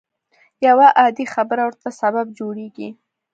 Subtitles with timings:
[0.67, 2.89] يوه عادي خبره ورته سبب جوړېږي.